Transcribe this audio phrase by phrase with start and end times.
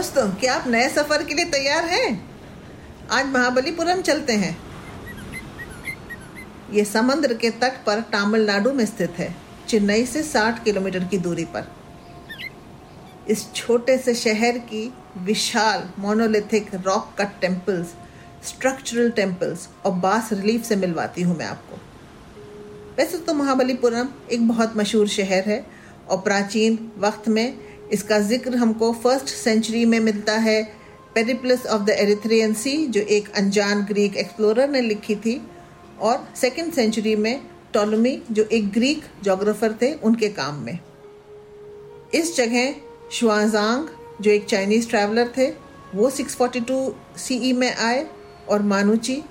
[0.00, 2.08] दोस्तों, क्या आप नए सफ़र के लिए तैयार हैं?
[3.12, 4.56] आज महाबलीपुरम चलते हैं।
[6.72, 9.34] ये समुद्र के तट पर तमिलनाडु में स्थित है,
[9.68, 11.68] चेन्नई से 60 किलोमीटर की दूरी पर।
[13.28, 14.82] इस छोटे से शहर की
[15.18, 17.94] विशाल monolithic rock cut temples
[18.48, 21.80] structural temples और बास रिलीफ से मिलवाती हूँ मैं आपको।
[22.98, 25.64] वैसे तो महाबलीपुरम एक बहुत मशहूर शहर है
[26.08, 30.62] और प्राचीन वक्त में इसका ज़िक्र हमको फ़र्स्ट सेंचुरी में मिलता है
[31.14, 35.40] Periplus of the Erythraean Sea जो एक अनजान ग्रीक एक्सप्लोरर ने लिखी थी,
[36.00, 37.40] और सेकेंड सेंचुरी में
[37.74, 40.78] टोलमी जो एक ग्रीक जोग्राफर थे, उनके काम में।
[42.14, 42.74] इस जगह
[43.12, 43.88] शुआजांग
[44.20, 45.50] जो एक चाइनीज़ ट्रैवलर थे,
[45.94, 48.06] वो 642 सीई e में आए,
[48.48, 49.22] और मानुची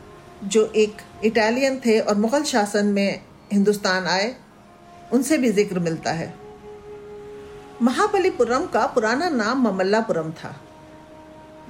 [0.43, 0.91] जो एक
[1.25, 3.21] इटालियन थे, और मुगल शासन में
[3.53, 4.35] हिंदुस्तान आए,
[5.13, 6.33] उनसे भी ज़िक्र मिलता है।
[7.81, 10.55] महाबलीपुरम का पुराना नाम ममल्लापुरम था।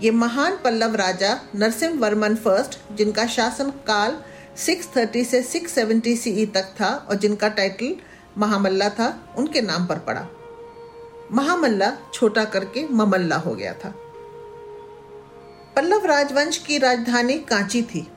[0.01, 4.17] ये महान पल्लव राजा नरसिंह वर्मन फ़र्स्ट, जिनका शासन काल
[4.57, 7.95] 630 से 670 सीई e तक था और जिनका टाइटल
[8.37, 10.27] महामल्ला था, उनके नाम पर पड़ा।
[11.31, 13.93] महामल्ला छोटा करके ममल्ला हो गया था।
[15.75, 18.07] पल्लव राजवंश की राजधानी कांची थी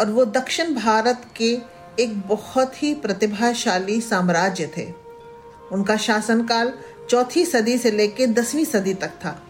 [0.00, 1.58] और वो दक्षिण भारत के
[2.00, 5.06] एक बहुत ही प्रतिभाशाली साम्राज्य थे।
[5.72, 6.72] उनका शासनकाल
[7.10, 9.40] चौथी सदी से लेकर दसवीं सदी तक था।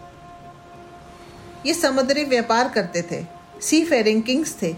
[1.65, 3.23] ये समुद्री व्यापार करते थे।
[3.61, 4.71] सी फेरिंग किंग्स थे।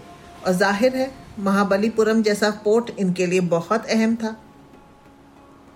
[0.46, 4.36] और ज़ाहिर है, महाबलीपुरम जैसा पोर्ट इनके लिए बहुत अहम था।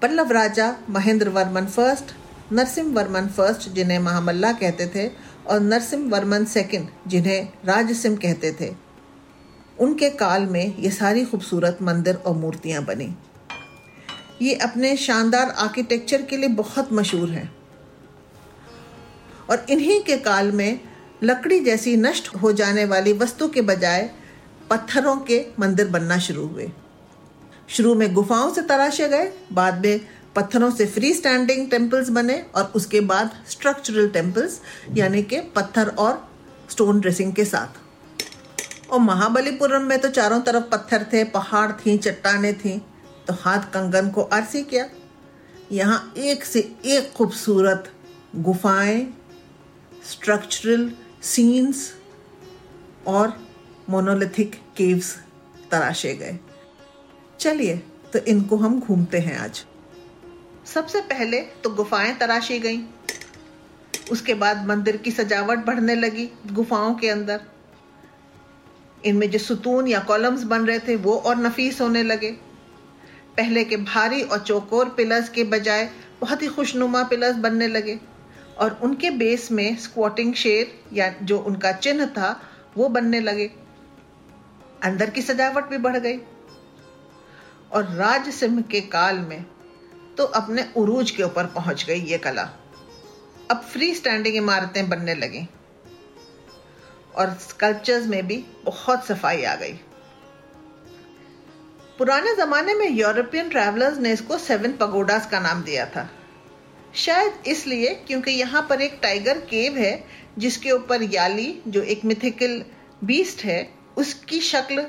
[0.03, 2.15] पल्लव राजा महेंद्र वर्मन फ़र्स्ट
[2.53, 5.07] नरसिंह वर्मन फ़र्स्ट जिन्हें महामल्ला कहते थे
[5.47, 8.73] और नरसिंह वर्मन सेकंड जिन्हें राजसिम कहते थे।
[9.79, 13.09] उनके काल में ये सारी खूबसूरत मंदिर और मूर्तियाँ बनी।
[14.45, 17.57] ये अपने शानदार आर्किटेक्चर के लिए बहुत मशहूर हैं।
[19.51, 20.81] और इन्हीं के काल में
[21.23, 24.11] लकड़ी जैसी नष्ट हो जाने वाली वस्तु के बजाय
[24.71, 26.73] पत्थरों के मंदिर बनना शुरू हुए।
[27.69, 30.01] शुरू में गुफाओं से तराशे गए, बाद में
[30.37, 34.61] पत्थरों से फ्री स्टैंडिंग टेम्पल्स बने और उसके बाद स्ट्रक्चरल टेम्पल्स
[34.95, 36.29] यानी कि पत्थर और
[36.71, 37.81] स्टोन ड्रेसिंग के साथ।
[38.91, 42.83] और महाबलीपुरम में तो चारों तरफ़ पत्थर थे, पहाड़ थी, चट्टाने थी।
[43.27, 44.89] तो हाथ कंगन को आरसी किया।
[45.73, 47.91] यहाँ एक से एक खूबसूरत
[48.37, 49.07] गुफाएँ
[50.11, 50.91] स्ट्रक्चरल
[51.23, 51.93] सीन्स
[53.07, 53.33] और
[53.91, 55.15] मोनोलिथिक केव्स
[55.71, 56.39] तराशे गए।
[57.41, 57.77] चलिए
[58.13, 59.65] तो इनको हम घूमते हैं आज।
[60.75, 62.83] सबसे पहले तो गुफाएँ तराशी गईं।
[64.13, 67.41] उसके बाद मंदिर की सजावट बढ़ने लगी गुफाओं के अंदर।
[69.05, 72.37] इनमें जो सुतून या कॉलम्स बन रहे थे वो और नफीस होने लगे।
[73.37, 75.91] पहले के भारी और चौकोर पिलर्स के बजाय
[76.21, 77.99] बहुत ही खुशनुमा पिलर्स बनने लगे।
[78.59, 82.41] और उनके बेस में स्क्वाटिंग शेर या जो उनका चिन्ह था,
[82.77, 83.51] वो बनने लगे।
[84.83, 86.19] अंदर की सजावट भी बढ़ गई।
[87.73, 89.45] और राज सिंह के काल में
[90.17, 92.43] तो अपने उरूज के ऊपर पहुँच गई ये कला।
[93.51, 95.47] अब फ्री स्टैंडिंग इमारतें बनने लगी।
[97.15, 99.81] और स्कल्पचर्स में भी बहुत सफ़ाई आ गई।
[101.99, 106.11] पुराने ज़माने में यूरोपियन ट्रैवलर्स ने इसको सेवन पगोडास का नाम दिया था।
[106.95, 110.05] शायद इसलिए क्योंकि यहाँ पर एक टाइगर केव है,
[110.39, 112.65] जिसके ऊपर याली, जो एक मिथिकल
[113.05, 114.87] बीस्ट है, उसकी शक्ल,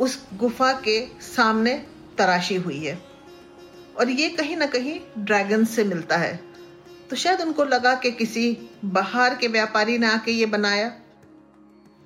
[0.00, 1.86] उस गुफा के सामने
[2.18, 3.02] तराशी हुई है।
[3.98, 6.40] और ये कहीं ना कहीं ड्रैगन से मिलता है।
[7.10, 10.92] तो शायद उनको लगा कि किसी बाहर के व्यापारी ने आके ये बनाया।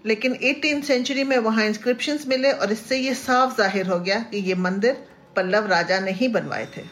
[0.07, 4.39] लेकिन 18 सेंचुरी में वहाँ इंस्क्रिप्शन मिले और इससे ये साफ़ ज़ाहिर हो गया कि
[4.39, 5.05] ये मंदिर
[5.37, 6.83] पल्लव राजा ने ही बनवाए थे।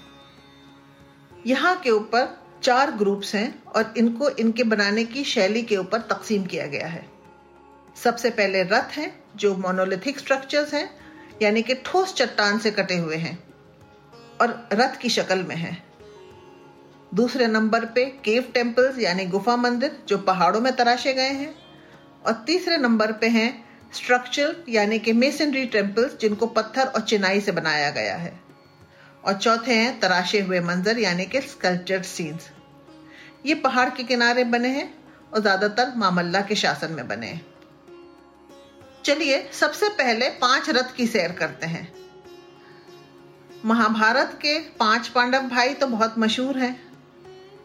[1.46, 6.44] यहाँ के ऊपर चार ग्रुप्स हैं और इनको इनके बनाने की शैली के ऊपर तकसीम
[6.44, 7.04] किया गया है।
[7.96, 10.90] सबसे पहले रथ हैं, जो मोनोलिथिक स्ट्रक्चर्स हैं,
[11.42, 13.38] यानी कि ठोस चट्टान से कटे हुए हैं
[14.40, 15.76] और रथ की शक्ल में हैं।
[17.14, 21.54] दूसरे नंबर पे केव टेम्पल्स यानी गुफा मंदिर, जो पहाड़ों में तराशे गए हैं।
[22.22, 23.48] और तीसरे नंबर पे हैं
[23.94, 28.32] स्ट्रक्चर यानी कि मेसनरी टेम्पल्स जिनको पत्थर और चिनाई से बनाया गया है।
[29.24, 32.50] और चौथे हैं तराशे हुए मंजर, यानी कि स्कल्पचर्ड सीन्स
[33.46, 34.92] ये पहाड़ के किनारे बने हैं
[35.34, 37.46] और ज़्यादातर मामल्ला के शासन में बने हैं।
[39.04, 41.88] चलिए, सबसे पहले पाँच रथ की सैर करते हैं।
[43.64, 46.74] महाभारत के पाँच पांडव भाई तो बहुत मशहूर हैं।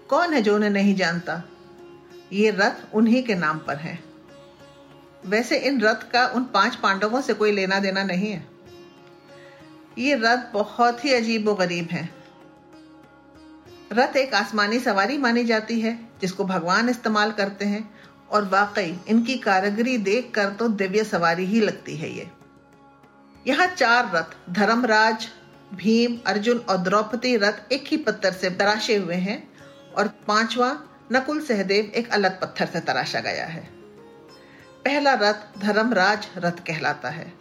[0.10, 1.42] कौन है जो उन्हें नहीं जानता?
[2.34, 3.98] ये रथ उन्हीं के नाम पर है।
[5.26, 8.48] वैसे इन रथ का उन पाँच पांडवों से कोई लेना देना नहीं है।
[9.98, 12.10] ये रथ बहुत ही अजीब व गरीब है।
[13.94, 17.90] रथ एक आसमानी सवारी मानी जाती है, जिसको भगवान इस्तेमाल करते हैं,
[18.32, 22.30] और वाकई इनकी कारीगरी देख कर तो दिव्य सवारी ही लगती है ये।
[23.46, 25.28] यहाँ चार रथ, धर्मराज,
[25.74, 29.48] भीम, अर्जुन और द्रौपदी रथ एक ही पत्थर से तराशे हुए हैं,
[29.98, 30.76] और पांचवा
[31.12, 33.75] नकुल सहदेव एक अलग पत्थर से तराशा गया है।
[34.86, 37.34] पहला रथ धर्मराज रथ कहलाता है।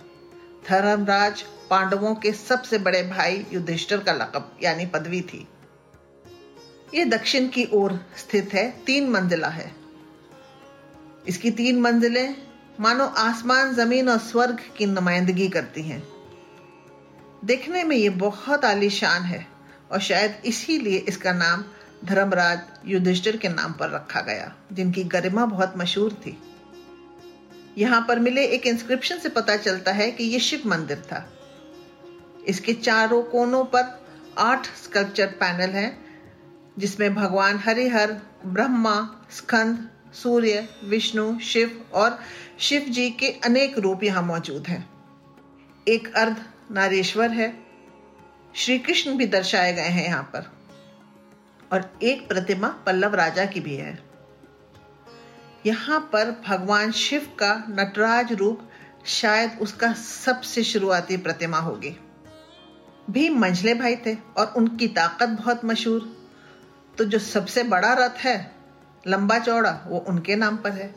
[0.69, 5.49] धर्मराज पांडवों के सबसे बड़े भाई युधिष्ठर का लकब, यानी पदवी थी।
[6.95, 9.71] ये दक्षिण की ओर स्थित है, तीन मंजिला है।
[11.29, 12.37] इसकी तीन मंजिलें
[12.81, 16.03] मानो आसमान, ज़मीन और स्वर्ग की नुमाइंदगी करती हैं।
[17.45, 19.47] देखने में ये बहुत आलीशान है
[19.93, 21.65] और शायद इसीलिए इसका नाम
[22.05, 26.39] धर्मराज युधिष्ठिर के नाम पर रखा गया, जिनकी गरिमा बहुत मशहूर थी।
[27.79, 31.33] यहाँ पर मिले एक इंस्क्रिप्शन से पता चलता है कि ये शिव मंदिर था।
[32.49, 34.07] इसके चारों कोनों पर
[34.39, 36.05] आठ स्कल्पचर पैनल हैं,
[36.79, 42.19] जिसमें भगवान हरिहर, ब्रह्मा, स्कंद, सूर्य, विष्णु, शिव और
[42.59, 44.91] शिव जी के अनेक रूप यहाँ मौजूद हैं।
[45.89, 47.65] एक अर्ध नारेश्वर है।
[48.55, 50.53] श्री कृष्ण भी दर्शाए गए हैं यहाँ पर।
[51.73, 54.14] और एक प्रतिमा पल्लव राजा की भी है।
[55.67, 58.69] यहाँ पर भगवान शिव का नटराज रूप
[59.07, 61.97] शायद उसका सबसे शुरुआती प्रतिमा होगी।
[63.11, 66.31] भी मंझले भाई थे और उनकी ताकत बहुत मशहूर।
[66.99, 68.55] तो जो सबसे बड़ा रथ है,
[69.07, 70.95] लंबा चौड़ा, वो उनके नाम पर है।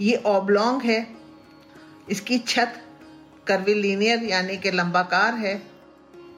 [0.00, 1.16] ये ओबलोंग है।
[2.10, 2.82] इसकी छत
[3.46, 5.62] कर्विलीनियर यानी कि लंबाकार है।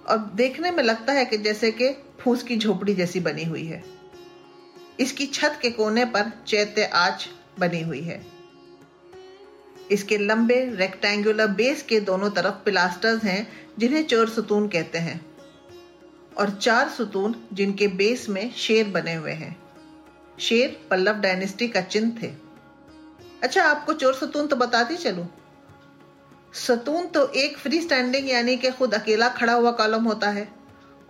[0.08, 1.88] और देखने में लगता है कि जैसे कि
[2.20, 3.97] फूस की झोपड़ी जैसी बनी हुई है।
[5.00, 7.28] इसकी छत के कोने पर चैत्य आच
[7.58, 8.26] बनी हुई है।
[9.90, 13.48] इसके लंबे रेक्टेंगुलर बेस के दोनों तरफ़ पिलास्टर्स हैं,
[13.78, 15.20] जिन्हें चोर सुतून कहते हैं,
[16.38, 19.56] और चार सुतून जिनके बेस में शेर बने हुए हैं।
[20.38, 22.32] शेर पल्लव डायनेस्टी का चिन्ह थे।
[23.42, 25.26] अच्छा आपको चोर सतून तो बताती चलू।
[26.54, 30.57] सतून तो एक फ्री स्टैंडिंग यानी कि खुद अकेला खड़ा हुआ कॉलम होता है।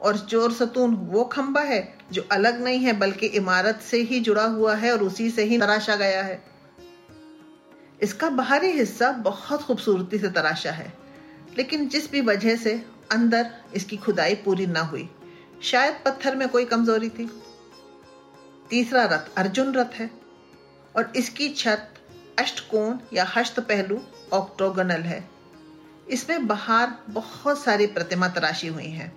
[0.00, 1.81] और चोर सतून वो खंबा है
[2.12, 5.59] जो अलग नहीं है, बल्कि इमारत से ही जुड़ा हुआ है और उसी से ही
[5.59, 6.43] तराशा गया है।
[8.03, 10.93] इसका बाहरी हिस्सा बहुत खूबसूरती से तराशा है,
[11.59, 12.75] लेकिन जिस भी वजह से
[13.12, 15.09] अंदर इसकी खुदाई पूरी ना हुई,
[15.62, 17.31] शायद पत्थर में कोई कमज़ोरी थी।
[18.71, 20.11] तीसरा रथ अर्जुन रथ है
[20.97, 21.95] और इसकी छत
[22.38, 24.00] अष्टकोण या हस्त पहलू
[24.33, 25.23] ऑक्टोगनल है।
[26.09, 29.12] इसमें बाहर बहुत सारी प्रतिमा तराशी हुई हैं।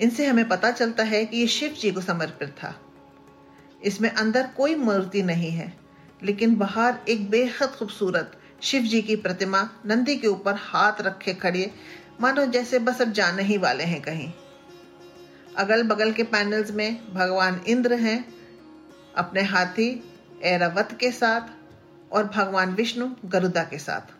[0.00, 2.74] इनसे हमें पता चलता है कि ये शिव जी को समर्पित था।
[3.84, 5.72] इसमें अंदर कोई मूर्ति नहीं है,
[6.22, 11.70] लेकिन बाहर एक बेहद खूबसूरत शिव जी की प्रतिमा नंदी के ऊपर हाथ रखे खड़े,
[12.20, 14.32] मानो जैसे बस अब जाने ही वाले हैं कहीं।
[15.56, 18.24] अगल बगल के पैनल्स में भगवान इंद्र हैं,
[19.16, 19.88] अपने हाथी
[20.44, 24.19] एरावत के साथ और भगवान विष्णु गरुदा के साथ।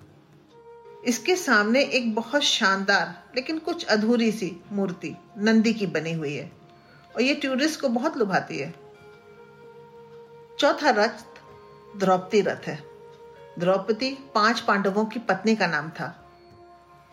[1.07, 6.52] इसके सामने एक बहुत शानदार, लेकिन कुछ अधूरी सी मूर्ति, नंदी की बनी हुई है।
[7.16, 8.75] और ये टूरिस्ट को बहुत लुभाती है।
[10.59, 11.25] चौथा रथ
[11.97, 12.83] द्रौपदी रथ है।
[13.59, 16.30] द्रौपदी पाँच पांडवों की पत्नी का नाम था।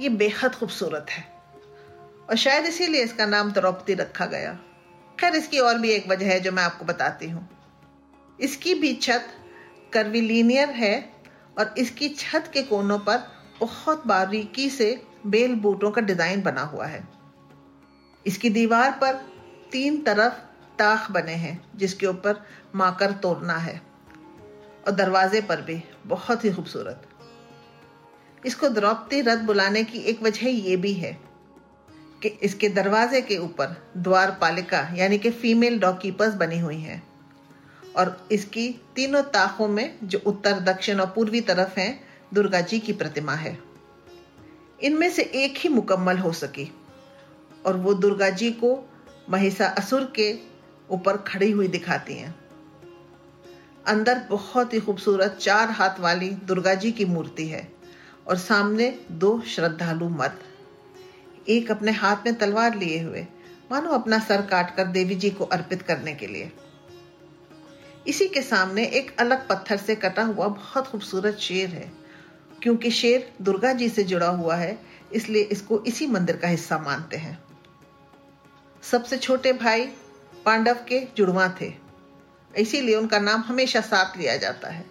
[0.01, 1.37] ये बेहद खूबसूरत है।
[2.29, 4.59] और शायद इसीलिए इसका नाम द्रौपदी रखा गया।
[5.19, 7.49] खैर, इसकी और भी एक वजह है जो मैं आपको बताती हूँ।
[8.39, 9.27] इसकी भी छत
[9.93, 11.13] कर्विलीनियर है
[11.59, 14.89] और इसकी छत के कोनों पर बहुत बारीकी से
[15.25, 17.07] बेल बूटों का डिज़ाइन बना हुआ है।
[18.25, 19.13] इसकी दीवार पर
[19.71, 20.33] तीन तरफ़
[20.79, 22.41] ताख बने हैं, जिसके ऊपर
[22.75, 23.81] माकर तोड़ना है,
[24.87, 27.07] और दरवाजे पर भी बहुत ही खूबसूरत।
[28.45, 31.17] इसको द्रौपदी रथ बुलाने की एक वजह ये भी है
[32.21, 37.03] कि इसके दरवाजे के ऊपर द्वार पालिका, यानी कि फीमेल डॉकीपर्स बनी हुई हैं,
[37.95, 42.93] और इसकी तीनों ताकों में जो उत्तर, दक्षिण और पूर्वी तरफ़ हैं दुर्गा जी की
[42.93, 43.57] प्रतिमा है।
[44.83, 46.71] इनमें से एक ही मुकम्मल हो सकी
[47.65, 48.89] और वो दुर्गा जी को
[49.29, 50.33] महिषा असुर के
[50.89, 52.35] ऊपर खड़ी हुई दिखाती हैं।
[53.85, 57.67] अंदर बहुत ही खूबसूरत चार हाथ वाली दुर्गा जी की मूर्ति है
[58.27, 60.39] और सामने दो श्रद्धालु मर्द
[61.49, 63.25] एक अपने हाथ में तलवार लिए हुए,
[63.71, 66.51] मानो अपना सर काटकर देवी जी को अर्पित करने के लिए।
[68.07, 71.91] इसी के सामने एक अलग पत्थर से कटा हुआ बहुत खूबसूरत शेर है।
[72.63, 74.77] क्योंकि शेर दुर्गा जी से जुड़ा हुआ है,
[75.13, 77.37] इसलिए इसको इसी मंदिर का हिस्सा मानते हैं।
[78.83, 79.85] सबसे छोटे भाई
[80.45, 81.73] पांडव के जुड़वा थे,
[82.51, 84.85] इसीलिए उनका नाम हमेशा साथ लिया जाता है।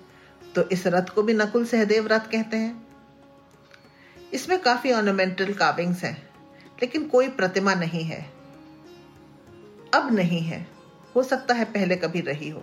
[0.54, 2.86] तो इस रथ को भी नकुल सहदेव रथ कहते हैं।
[4.32, 6.16] इसमें काफ़ी ऑर्नामेंटल काविंग्स हैं,
[6.82, 8.20] लेकिन कोई प्रतिमा नहीं है।
[9.94, 10.66] अब नहीं है,
[11.16, 12.62] हो सकता है पहले कभी रही हो।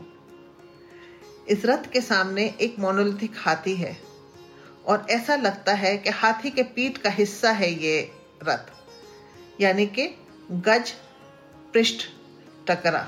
[1.49, 3.95] इस रथ के सामने एक मोनोलिथिक हाथी है।
[4.85, 7.99] और ऐसा लगता है कि हाथी के पीठ का हिस्सा है ये
[8.43, 8.71] रथ।
[9.61, 10.07] यानी कि
[10.51, 10.91] गज
[11.73, 12.05] पृष्ठ
[12.67, 13.07] टकरा।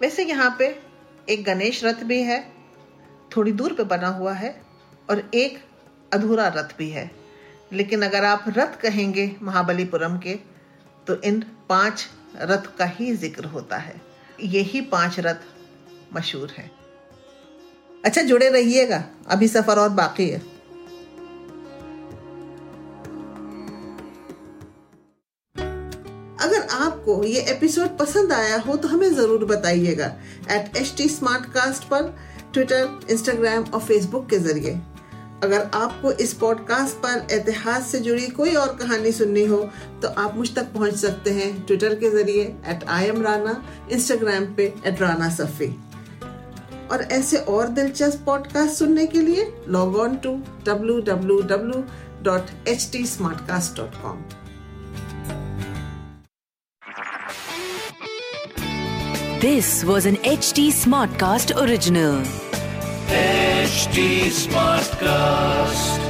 [0.00, 0.66] वैसे यहाँ पे
[1.28, 2.40] एक गणेश रथ भी है,
[3.36, 4.50] थोड़ी दूर पे बना हुआ है,
[5.10, 5.58] और एक
[6.12, 7.10] अधूरा रथ भी है।
[7.72, 10.34] लेकिन अगर आप रथ कहेंगे महाबलीपुरम के
[11.06, 14.00] तो इन पाँच रथ का ही ज़िक्र होता है।
[14.40, 15.46] यही पाँच रथ
[16.14, 16.70] मशहूर है।
[18.04, 20.38] अच्छा जुड़े रहिएगा। अभी सफ़र और बाकी है।
[26.40, 30.06] अगर आपको ये एपिसोड पसंद आया हो तो हमें ज़रूर बताइएगा।
[30.50, 31.08] एट एच टी
[31.90, 32.14] पर
[32.54, 34.80] ट्विटर इंस्टाग्राम और फेसबुक के ज़रिए।
[35.44, 39.58] अगर आपको इस पॉडकास्ट पर इतिहास से जुड़ी कोई और कहानी सुननी हो
[40.02, 44.46] तो आप मुझ तक पहुँच सकते हैं ट्विटर के ज़रिए at I M Rana Instagram
[44.54, 45.74] पे एट राना सफ़ी
[46.90, 50.34] और ऐसे और दिलचस्प पॉडकास्ट सुनने के लिए log on to
[50.66, 51.84] W W W
[52.22, 54.22] dot H T smart cast dot com
[59.40, 62.22] this was an H T smart cast original
[63.12, 66.09] H T smart Annie